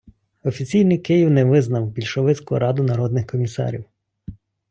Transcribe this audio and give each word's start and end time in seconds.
Офіційний 0.43 0.97
Київ 0.97 1.29
не 1.29 1.45
визнав 1.45 1.85
більшовицьку 1.87 2.59
Раду 2.59 2.83
народних 2.83 3.27
комісарів. 3.27 3.85